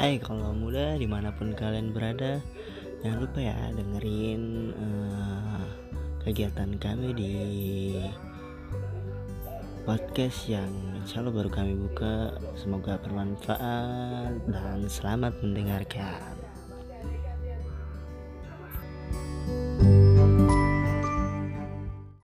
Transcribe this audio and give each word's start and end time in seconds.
Hai 0.00 0.16
kalau 0.16 0.56
muda 0.56 0.96
di 0.96 1.04
mana 1.04 1.28
pun 1.28 1.52
kalian 1.52 1.92
berada 1.92 2.40
Jangan 3.04 3.20
lupa 3.20 3.36
ya 3.36 3.68
dengerin 3.68 4.72
uh, 4.72 5.68
kegiatan 6.24 6.72
kami 6.80 7.12
di 7.12 7.36
podcast 9.84 10.48
yang 10.48 10.72
insya 11.04 11.20
Allah 11.20 11.36
baru 11.36 11.52
kami 11.52 11.76
buka. 11.76 12.32
Semoga 12.56 12.96
bermanfaat 12.96 14.40
dan 14.48 14.88
selamat 14.88 15.36
mendengarkan. 15.44 16.39